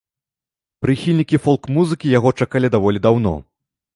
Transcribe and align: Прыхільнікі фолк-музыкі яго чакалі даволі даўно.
Прыхільнікі 0.85 1.39
фолк-музыкі 1.43 2.13
яго 2.17 2.29
чакалі 2.45 2.71
даволі 2.79 3.03
даўно. 3.07 3.37